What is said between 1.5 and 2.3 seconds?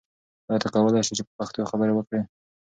خبرې وکړې؟